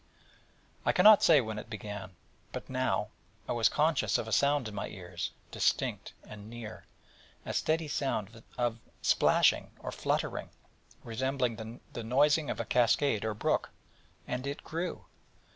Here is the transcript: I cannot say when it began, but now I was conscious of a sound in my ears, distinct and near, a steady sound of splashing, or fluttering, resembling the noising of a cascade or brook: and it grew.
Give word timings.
I 0.83 0.93
cannot 0.93 1.21
say 1.21 1.41
when 1.41 1.59
it 1.59 1.69
began, 1.69 2.15
but 2.53 2.67
now 2.71 3.09
I 3.47 3.51
was 3.51 3.69
conscious 3.69 4.17
of 4.17 4.27
a 4.27 4.31
sound 4.31 4.67
in 4.67 4.73
my 4.73 4.87
ears, 4.87 5.29
distinct 5.51 6.13
and 6.23 6.49
near, 6.49 6.87
a 7.45 7.53
steady 7.53 7.87
sound 7.87 8.41
of 8.57 8.79
splashing, 9.03 9.69
or 9.77 9.91
fluttering, 9.91 10.49
resembling 11.03 11.81
the 11.93 12.03
noising 12.03 12.49
of 12.49 12.59
a 12.59 12.65
cascade 12.65 13.23
or 13.23 13.35
brook: 13.35 13.69
and 14.27 14.47
it 14.47 14.63
grew. 14.63 15.05